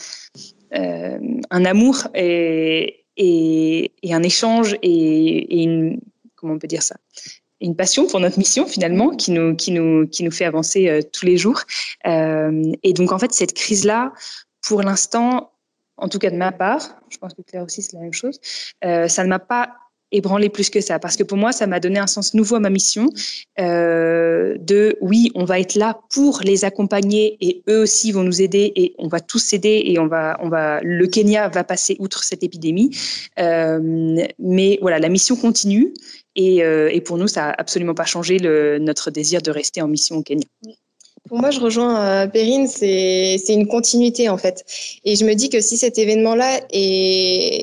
[0.71, 5.99] un amour et, et, un échange et, une
[6.35, 6.95] comment on peut dire ça
[7.61, 11.25] une passion pour notre mission finalement qui nous qui nous qui nous fait avancer tous
[11.25, 11.61] les jours.
[12.05, 14.13] et donc en fait cette crise là,
[14.61, 15.51] pour l'instant,
[15.97, 18.39] en tout cas de ma part, je pense que Claire aussi c'est la même chose,
[18.81, 19.75] ça ne m'a pas
[20.11, 20.99] ébranler plus que ça.
[20.99, 23.09] Parce que pour moi, ça m'a donné un sens nouveau à ma mission
[23.59, 28.41] euh, de oui, on va être là pour les accompagner et eux aussi vont nous
[28.41, 31.95] aider et on va tous aider et on va, on va, le Kenya va passer
[31.99, 32.95] outre cette épidémie.
[33.39, 35.93] Euh, mais voilà, la mission continue
[36.35, 38.39] et, euh, et, pour nous, ça n'a absolument pas changé
[38.79, 40.45] notre désir de rester en mission au Kenya.
[41.29, 44.65] Pour moi, je rejoins euh, Perrine, c'est une continuité en fait.
[45.05, 46.61] Et je me dis que si cet événement-là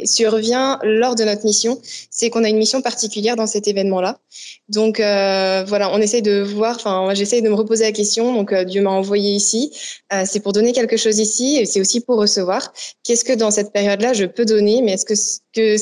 [0.06, 4.20] survient lors de notre mission, c'est qu'on a une mission particulière dans cet événement-là.
[4.68, 8.32] Donc euh, voilà, on essaie de voir, enfin moi j'essaie de me reposer la question,
[8.32, 9.72] donc euh, Dieu m'a envoyé ici,
[10.12, 12.72] euh, c'est pour donner quelque chose ici, et c'est aussi pour recevoir.
[13.04, 15.14] Qu'est-ce que dans cette période-là je peux donner, mais est-ce que,
[15.54, 15.76] que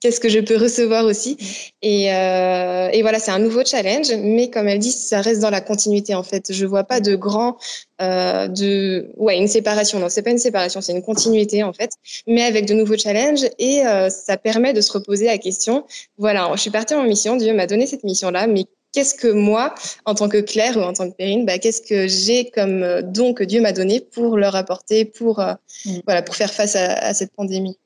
[0.00, 1.36] qu'est-ce que je peux recevoir aussi.
[1.82, 5.50] Et, euh, et voilà, c'est un nouveau challenge, mais comme elle dit, ça reste dans
[5.50, 6.52] la continuité en fait.
[6.52, 7.58] Je vois pas de grand,
[8.00, 9.98] euh, de, ouais, une séparation.
[9.98, 11.92] Non, c'est pas une séparation, c'est une continuité en fait,
[12.26, 15.84] mais avec de nouveaux challenges et euh, ça permet de se reposer la question.
[16.18, 19.74] Voilà, je suis partie en mission, Dieu m'a donné cette mission-là, mais qu'est-ce que moi,
[20.04, 23.02] en tant que Claire ou en tant que Perrine, bah, qu'est-ce que j'ai comme euh,
[23.02, 25.98] don que Dieu m'a donné pour leur apporter, pour, euh, mm.
[26.06, 27.78] voilà, pour faire face à, à cette pandémie?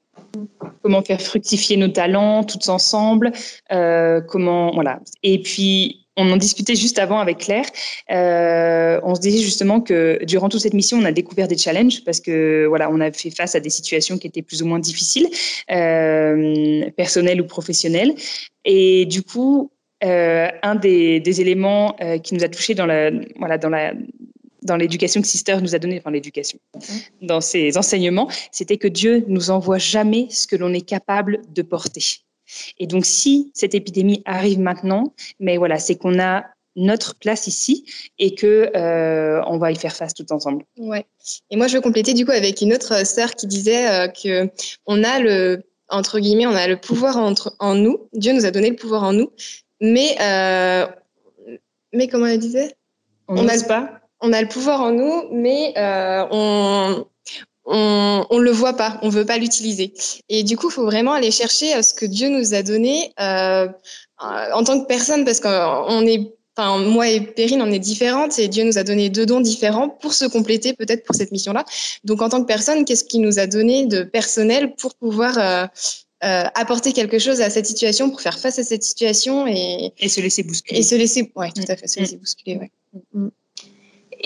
[0.83, 3.33] Comment faire fructifier nos talents tous ensemble,
[3.73, 5.01] euh, comment voilà.
[5.23, 7.65] Et puis on en discutait juste avant avec Claire.
[8.13, 12.05] Euh, on se disait justement que durant toute cette mission, on a découvert des challenges
[12.05, 14.79] parce que voilà, on a fait face à des situations qui étaient plus ou moins
[14.79, 15.27] difficiles,
[15.73, 18.15] euh, personnelles ou professionnelles.
[18.65, 19.71] Et du coup,
[20.03, 23.95] un des, des éléments qui nous a touchés dans la voilà dans la
[24.65, 27.27] dans l'éducation que Sister nous a donné, enfin l'éducation, mmh.
[27.27, 31.63] dans ses enseignements, c'était que Dieu nous envoie jamais ce que l'on est capable de
[31.63, 32.25] porter.
[32.79, 36.45] Et donc, si cette épidémie arrive maintenant, mais voilà, c'est qu'on a
[36.77, 37.85] notre place ici
[38.19, 40.65] et que euh, on va y faire face tout ensemble.
[40.77, 41.07] Ouais.
[41.51, 44.51] Et moi, je veux compléter du coup avec une autre sœur qui disait euh, que
[44.87, 48.09] on a le entre guillemets, on a le pouvoir entre en nous.
[48.15, 49.31] Dieu nous a donné le pouvoir en nous,
[49.81, 50.87] mais euh,
[51.93, 52.75] mais comment elle disait?
[53.29, 57.07] On n'a pas on a le pouvoir en nous, mais euh, on
[57.67, 59.95] on, on le voit pas, on veut pas l'utiliser.
[60.29, 63.13] Et du coup, il faut vraiment aller chercher euh, ce que Dieu nous a donné
[63.21, 63.69] euh,
[64.19, 68.49] en tant que personne, parce qu'on est, enfin moi et Perrine, on est différentes et
[68.49, 71.65] Dieu nous a donné deux dons différents pour se compléter peut-être pour cette mission-là.
[72.05, 75.67] Donc en tant que personne, qu'est-ce qu'il nous a donné de personnel pour pouvoir euh,
[76.25, 80.09] euh, apporter quelque chose à cette situation, pour faire face à cette situation et et
[80.09, 80.81] se laisser bousculer.
[80.81, 83.31] Et se laisser, ouais, tout à fait, se laisser bousculer, ouais.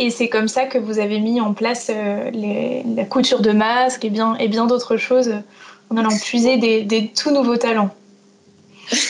[0.00, 2.30] Et c'est comme ça que vous avez mis en place euh,
[2.96, 5.32] la couture de masques et bien, et bien d'autres choses
[5.90, 7.92] en allant puiser des, tout nouveaux talents.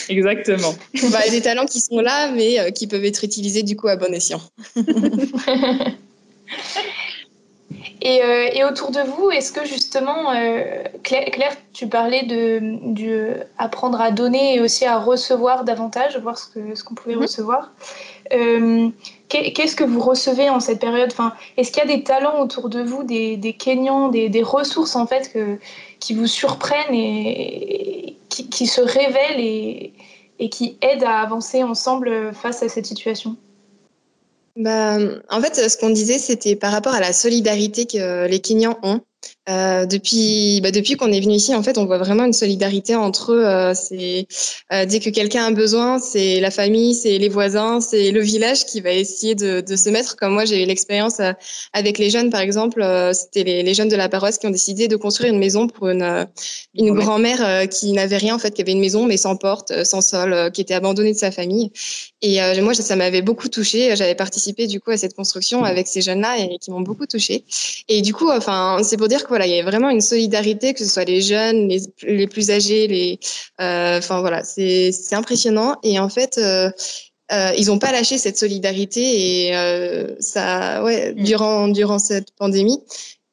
[0.09, 0.75] Exactement.
[1.13, 3.97] Bah, des talents qui sont là, mais euh, qui peuvent être utilisés du coup à
[3.97, 4.41] bon escient.
[8.01, 8.21] Et,
[8.55, 10.33] et, autour de vous, est-ce que justement,
[11.03, 12.61] Claire, tu parlais de,
[12.93, 17.17] de, apprendre à donner et aussi à recevoir davantage, voir ce qu'on ce qu'on pouvait
[17.17, 17.23] mm-hmm.
[17.23, 17.73] recevoir.
[19.29, 21.11] Qu'est-ce que vous recevez en cette période?
[21.13, 24.43] Enfin, Est-ce qu'il y a des talents autour de vous, des, des Kenyans, des, des,
[24.43, 25.59] ressources en fait que,
[26.01, 29.93] qui vous surprennent et, qui, qui, se révèlent et,
[30.39, 33.37] et qui aident à avancer ensemble face à cette situation?
[34.57, 34.99] Bah,
[35.31, 39.01] en fait, ce qu'on disait, c'était par rapport à la solidarité que les Kenyans ont.
[39.49, 42.95] Euh, depuis bah, depuis qu'on est venu ici, en fait, on voit vraiment une solidarité
[42.95, 43.47] entre eux.
[43.47, 44.27] Euh, c'est
[44.73, 48.67] euh, dès que quelqu'un a besoin, c'est la famille, c'est les voisins, c'est le village
[48.67, 50.17] qui va essayer de, de se mettre.
[50.17, 51.33] Comme moi, j'ai eu l'expérience euh,
[51.73, 52.83] avec les jeunes, par exemple.
[52.83, 55.67] Euh, c'était les, les, jeunes de la paroisse qui ont décidé de construire une maison
[55.67, 56.27] pour une
[56.75, 60.01] une grand-mère qui n'avait rien en fait, qui avait une maison mais sans porte, sans
[60.01, 61.73] sol, qui était abandonnée de sa famille.
[62.21, 63.95] Et moi, ça m'avait beaucoup touchée.
[63.95, 67.45] J'avais participé du coup à cette construction avec ces jeunes-là et qui m'ont beaucoup touchée.
[67.89, 70.75] Et du coup, enfin, c'est pour dire que voilà, il y a vraiment une solidarité,
[70.75, 73.21] que ce soit les jeunes, les, les plus âgés, les,
[73.61, 75.77] euh, enfin voilà, c'est impressionnant.
[75.85, 76.71] Et en fait, euh,
[77.33, 81.23] euh, ils n'ont pas lâché cette solidarité et euh, ça, ouais, mm.
[81.23, 82.81] durant durant cette pandémie.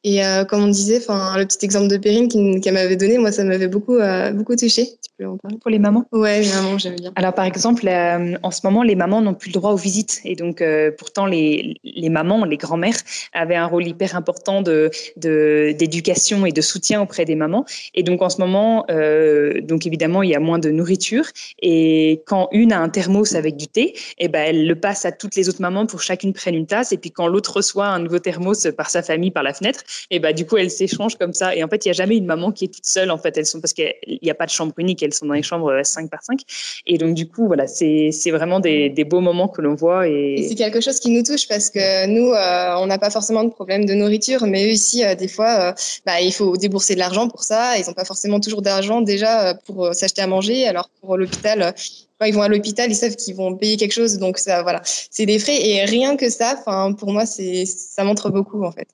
[0.03, 2.29] Et euh, comme on disait, enfin, le petit exemple de Perrine
[2.61, 4.87] qu'elle m'avait donné, moi, ça m'avait beaucoup, euh, beaucoup touché.
[5.17, 6.05] Tu peux en parler Pour les mamans?
[6.11, 7.11] Ouais, les mamans, j'aime bien.
[7.15, 10.19] Alors, par exemple, euh, en ce moment, les mamans n'ont plus le droit aux visites.
[10.25, 12.97] Et donc, euh, pourtant, les, les mamans, les grands-mères
[13.33, 17.65] avaient un rôle hyper important de, d'éducation et de soutien auprès des mamans.
[17.93, 21.25] Et donc, en ce moment, euh, donc évidemment, il y a moins de nourriture.
[21.61, 25.05] Et quand une a un thermos avec du thé, et eh ben, elle le passe
[25.05, 26.91] à toutes les autres mamans pour chacune prenne une tasse.
[26.91, 30.19] Et puis, quand l'autre reçoit un nouveau thermos par sa famille, par la fenêtre, et
[30.19, 31.55] bah du coup elles s'échangent comme ça.
[31.55, 33.11] Et en fait, il y a jamais une maman qui est toute seule.
[33.11, 35.33] En fait, elles sont parce qu'il n'y a pas de chambre unique, elles sont dans
[35.33, 36.41] les chambres 5 euh, par 5.
[36.85, 40.07] Et donc du coup, voilà, c'est c'est vraiment des, des beaux moments que l'on voit.
[40.07, 43.09] Et, et c'est quelque chose qui nous touche parce que nous, euh, on n'a pas
[43.09, 45.73] forcément de problème de nourriture, mais eux ici, euh, des fois,
[46.05, 47.77] bah, il faut débourser de l'argent pour ça.
[47.77, 50.67] Ils n'ont pas forcément toujours d'argent déjà pour s'acheter à manger.
[50.67, 51.73] Alors pour l'hôpital,
[52.19, 54.81] quand ils vont à l'hôpital, ils savent qu'ils vont payer quelque chose, donc ça, voilà,
[54.85, 56.61] c'est des frais et rien que ça,
[56.97, 58.87] pour moi, c'est, ça montre beaucoup en fait.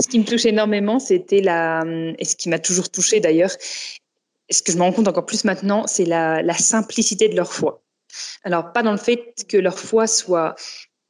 [0.00, 1.84] Ce qui me touche énormément, c'était la,
[2.18, 3.50] et ce qui m'a toujours touché d'ailleurs,
[4.50, 7.82] ce que je me rends compte encore plus maintenant, c'est la, simplicité de leur foi.
[8.44, 10.54] Alors, pas dans le fait que leur foi soit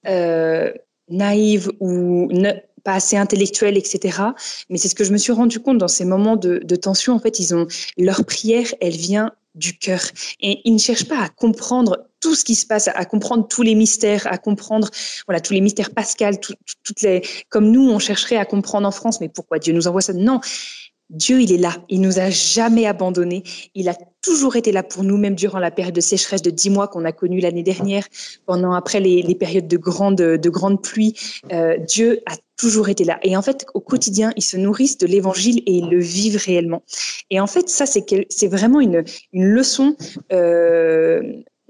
[0.07, 0.73] euh,
[1.09, 2.31] naïve ou
[2.85, 4.19] pas assez intellectuelle, etc.
[4.69, 7.15] Mais c'est ce que je me suis rendu compte dans ces moments de, tension.
[7.15, 7.67] En fait, ils ont
[7.97, 10.01] leur prière, elle vient du cœur.
[10.41, 13.63] Et ils ne cherchent pas à comprendre tout ce qui se passe, à comprendre tous
[13.63, 14.89] les mystères, à comprendre
[15.27, 19.21] voilà tous les mystères pascal, toutes les comme nous on chercherait à comprendre en France.
[19.21, 20.15] Mais pourquoi Dieu nous envoie ça?
[20.15, 20.41] Non,
[21.13, 21.77] Dieu, il est là.
[21.89, 23.43] Il nous a jamais abandonnés.
[23.75, 26.71] Il a toujours été là pour nous, même durant la période de sécheresse de dix
[26.71, 28.07] mois qu'on a connue l'année dernière,
[28.47, 31.15] pendant après les, les, périodes de grande, de grande pluie.
[31.53, 33.19] Euh, Dieu a toujours été là.
[33.23, 36.83] Et en fait, au quotidien, ils se nourrissent de l'évangile et ils le vivent réellement.
[37.31, 39.97] Et en fait, ça, c'est c'est vraiment une, une leçon
[40.33, 41.23] euh,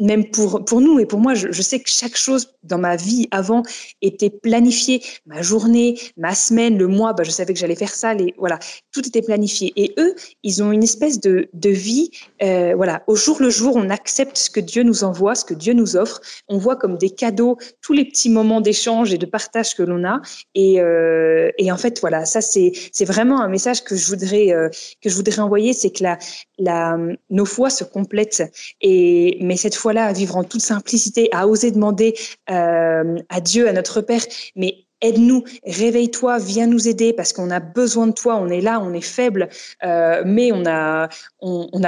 [0.02, 3.28] même pour, pour nous et pour moi, je, sais que chaque chose dans ma vie
[3.30, 3.62] avant
[4.02, 5.02] était planifiée.
[5.26, 8.12] Ma journée, ma semaine, le mois, bah, je savais que j'allais faire ça.
[8.12, 8.58] Les, voilà,
[8.92, 9.72] tout était planifié.
[9.76, 12.10] Et eux, ils ont une espèce de, de vie.
[12.42, 15.54] Euh, voilà, au jour le jour, on accepte ce que Dieu nous envoie, ce que
[15.54, 16.20] Dieu nous offre.
[16.48, 20.04] On voit comme des cadeaux tous les petits moments d'échange et de partage que l'on
[20.04, 20.20] a.
[20.54, 24.68] Et, euh, et en fait, voilà, ça c'est vraiment un message que je voudrais euh,
[25.00, 26.18] que je voudrais envoyer, c'est que la,
[26.58, 26.96] la
[27.30, 28.42] nos foi se complètent.
[28.80, 32.14] Et mais cette fois là à vivre en toute simplicité, à oser demander
[32.50, 34.22] euh, à Dieu, à notre Père,
[34.57, 38.81] mais aide-nous, réveille-toi, viens nous aider parce qu'on a besoin de toi, on est là,
[38.81, 39.48] on est faible,
[39.85, 41.09] euh, mais on a,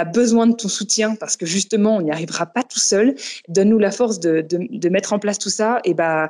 [0.05, 3.14] besoin de ton soutien parce que justement, on n'y arrivera pas tout seul.
[3.49, 5.81] Donne-nous la force de, mettre en place tout ça.
[5.85, 6.29] Et bah,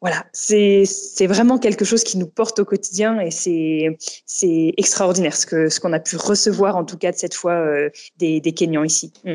[0.00, 0.86] voilà, c'est
[1.26, 5.92] vraiment quelque chose qui nous porte au quotidien et c'est extraordinaire ce qu'on ce qu'on
[5.92, 9.12] a pu recevoir en tout cas de cette fois euh, des, des Kenyans ici.
[9.24, 9.34] Mm.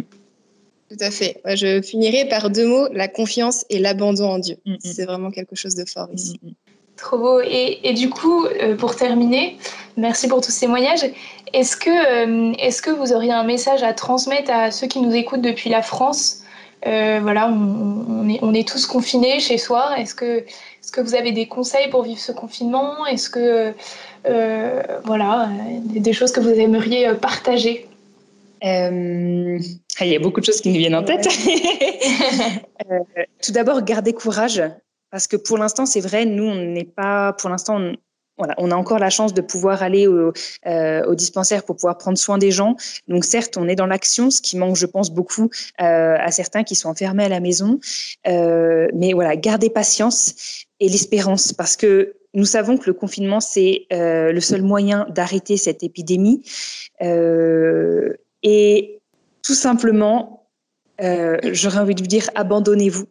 [0.91, 1.41] Tout à fait.
[1.45, 4.57] Je finirai par deux mots, la confiance et l'abandon en Dieu.
[4.65, 4.77] Mm, mm.
[4.83, 6.37] C'est vraiment quelque chose de fort ici.
[6.43, 6.49] Mm,
[6.97, 7.39] Trop beau.
[7.39, 9.57] Et, et, du coup, euh, pour terminer,
[9.95, 11.05] merci pour tous ces témoignages.
[11.53, 15.15] Est-ce que, euh, est que vous auriez un message à transmettre à ceux qui nous
[15.15, 16.41] écoutent depuis la France?
[16.85, 19.97] Euh, Voilà, on, on, est, on, est, tous confinés chez soi.
[19.97, 23.05] Est-ce que, est que vous avez des conseils pour vivre ce confinement?
[23.05, 23.73] Est-ce que,
[24.27, 25.49] euh, voilà,
[25.85, 27.87] des, des choses que vous aimeriez partager?
[28.63, 29.57] Euh,
[30.05, 31.27] il y a beaucoup de choses qui nous viennent en tête.
[32.91, 32.99] euh,
[33.41, 34.63] tout d'abord, garder courage,
[35.11, 37.95] parce que pour l'instant, c'est vrai, nous, on n'est pas, pour l'instant, on,
[38.41, 40.33] voilà, on a encore la chance de pouvoir aller au,
[40.65, 42.75] euh, au, dispensaire pour pouvoir prendre soin des gens.
[43.07, 46.63] Donc certes, on est dans l'action, ce qui manque, je pense, beaucoup euh, à certains
[46.63, 47.79] qui sont enfermés à la maison.
[48.27, 53.85] Euh, mais voilà, garder patience et l'espérance, parce que nous savons que le confinement, c'est
[53.91, 56.41] le seul moyen d'arrêter cette épidémie.
[57.01, 59.00] et
[59.43, 60.47] tout simplement,
[60.99, 63.07] j'aurais envie de vous dire, abandonnez-vous.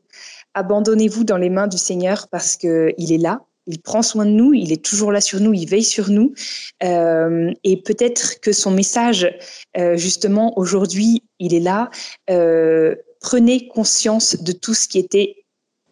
[0.55, 3.40] Abandonnez-vous dans les mains du Seigneur parce qu'il est là,
[3.71, 6.35] il prend soin de nous, il est toujours là sur nous, il veille sur nous.
[6.83, 9.33] Euh, et peut-être que son message,
[9.77, 11.90] euh, justement, aujourd'hui, il est là.
[12.31, 15.37] Euh, prenez conscience de tout ce qui était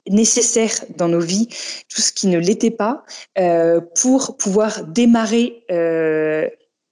[0.09, 1.48] nécessaire dans nos vies,
[1.88, 3.05] tout ce qui ne l'était pas,
[4.01, 5.66] pour pouvoir démarrer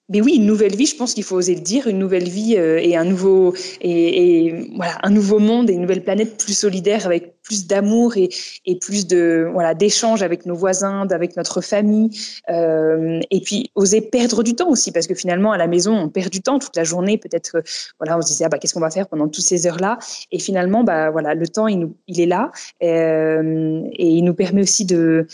[0.09, 2.57] mais oui, une nouvelle vie, je pense qu'il faut oser le dire, une nouvelle vie
[2.57, 6.57] euh, et un nouveau et, et, voilà un nouveau monde et une nouvelle planète plus
[6.57, 8.29] solidaire avec plus d'amour et,
[8.67, 12.11] et, plus de voilà d'échanges avec nos voisins, avec notre famille
[12.51, 16.09] euh, et puis oser perdre du temps aussi parce que finalement à la maison on
[16.09, 17.63] perd du temps toute la journée peut-être
[17.99, 19.99] voilà on se disait ah bah qu'est-ce qu'on va faire pendant toutes ces heures là
[20.31, 24.35] et finalement bah voilà le temps il, nous, il est là euh, et il nous
[24.35, 25.27] permet aussi de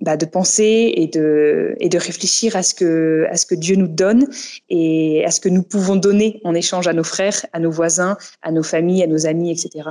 [0.00, 3.76] bah, de penser et de, et de réfléchir à ce, que, à ce que Dieu
[3.76, 4.26] nous donne
[4.68, 8.16] et à ce que nous pouvons donner en échange à nos frères, à nos voisins,
[8.42, 9.90] à nos familles, à nos amis, etc.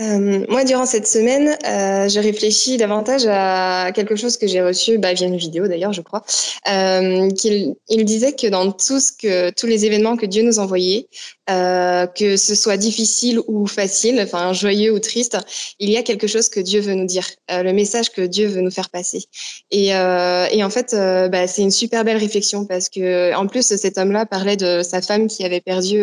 [0.00, 4.96] Euh, moi, durant cette semaine, euh, je réfléchis davantage à quelque chose que j'ai reçu
[4.96, 6.24] bah, via une vidéo d'ailleurs, je crois.
[6.70, 10.58] Euh, qu'il il disait que dans tout ce que tous les événements que Dieu nous
[10.58, 11.08] envoyait,
[11.50, 15.36] euh, que ce soit difficile ou facile, enfin joyeux ou triste,
[15.78, 18.46] il y a quelque chose que Dieu veut nous dire, euh, le message que Dieu
[18.48, 19.24] veut nous faire passer.
[19.70, 20.94] Et, et en fait,
[21.30, 25.02] bah, c'est une super belle réflexion parce que en plus cet homme-là parlait de sa
[25.02, 26.02] femme qui avait perdu,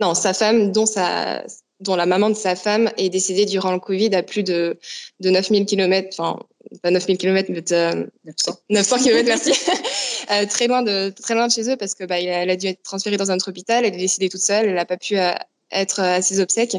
[0.00, 1.44] non, sa femme dont sa
[1.80, 4.78] dont la maman de sa femme est décédée durant le Covid à plus de,
[5.20, 6.38] de 9000 km, enfin,
[6.82, 8.58] pas 9000 km, mais de, 900.
[8.70, 9.52] 900 km, merci.
[10.30, 12.66] euh, très loin de, très loin de chez eux parce que, bah, elle a dû
[12.66, 15.18] être transférée dans un autre hôpital, elle est décédée toute seule, elle n'a pas pu
[15.18, 15.32] euh,
[15.70, 16.76] être à ses obsèques.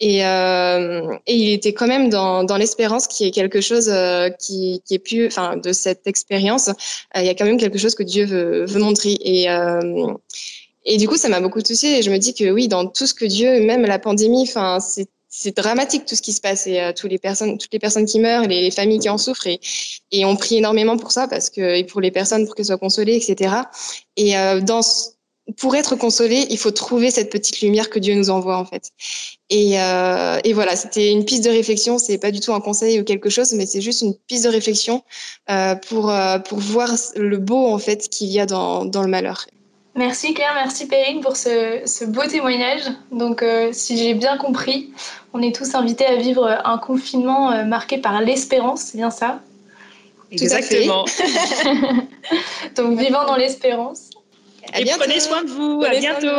[0.00, 4.28] Et, euh, et il était quand même dans, dans l'espérance qui est quelque chose euh,
[4.30, 6.70] qui, qui est plus, enfin, de cette expérience,
[7.14, 9.16] il y a quand même quelque chose que Dieu veut, veut montrer.
[9.20, 9.48] Et,
[10.86, 13.06] et du coup, ça m'a beaucoup touchée et je me dis que oui, dans tout
[13.06, 16.66] ce que Dieu, même la pandémie, enfin, c'est c'est dramatique tout ce qui se passe
[16.66, 19.18] et euh, toutes les personnes toutes les personnes qui meurent les, les, familles qui en
[19.18, 19.60] souffrent et,
[20.10, 22.78] et on prie énormément pour ça parce que et pour les personnes pour qu'elles soient
[22.78, 23.54] consolées etc
[24.16, 24.80] et euh, dans
[25.58, 28.90] pour être consolé il faut trouver cette petite lumière que Dieu nous envoie en fait.
[29.48, 31.98] Et, euh, et voilà c'était une piste de réflexion.
[31.98, 34.50] C'est pas du tout un conseil ou quelque chose mais c'est juste une piste de
[34.50, 35.04] réflexion
[35.50, 39.08] euh, pour euh, pour voir le beau en fait qu'il y a dans dans le
[39.08, 39.46] malheur
[39.96, 42.82] Merci Claire, merci Perrine pour ce, ce beau témoignage.
[43.10, 44.92] Donc, euh, si j'ai bien compris,
[45.32, 49.40] on est tous invités à vivre un confinement euh, marqué par l'espérance, c'est bien ça?
[50.30, 51.06] Exactement.
[52.76, 54.10] Donc, vivant dans l'espérance.
[54.76, 55.82] Et prenez soin de vous.
[55.82, 56.36] À bientôt.